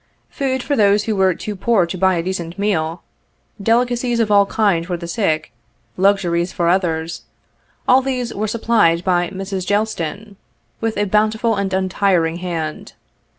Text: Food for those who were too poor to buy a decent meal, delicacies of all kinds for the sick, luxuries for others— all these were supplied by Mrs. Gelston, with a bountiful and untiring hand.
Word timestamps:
Food 0.31 0.63
for 0.63 0.75
those 0.75 1.03
who 1.03 1.15
were 1.15 1.35
too 1.35 1.55
poor 1.55 1.85
to 1.85 1.95
buy 1.95 2.15
a 2.15 2.23
decent 2.23 2.57
meal, 2.57 3.03
delicacies 3.61 4.19
of 4.19 4.31
all 4.31 4.47
kinds 4.47 4.87
for 4.87 4.97
the 4.97 5.05
sick, 5.07 5.51
luxuries 5.95 6.51
for 6.51 6.67
others— 6.69 7.25
all 7.87 8.01
these 8.01 8.33
were 8.33 8.47
supplied 8.47 9.03
by 9.03 9.29
Mrs. 9.29 9.63
Gelston, 9.67 10.37
with 10.79 10.97
a 10.97 11.05
bountiful 11.05 11.55
and 11.55 11.71
untiring 11.71 12.37
hand. 12.37 12.93